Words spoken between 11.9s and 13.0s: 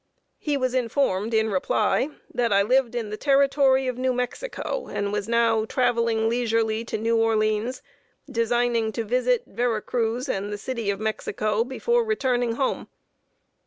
returning home.